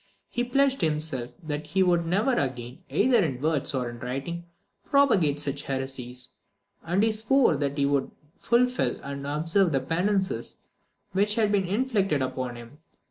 [0.31, 4.45] He pledged himself that he would never again, either in words or in writing,
[4.83, 6.29] propagate such heresies;
[6.83, 10.55] and he swore that he would fulfil and observe the penances
[11.11, 12.79] which had been inflicted upon him.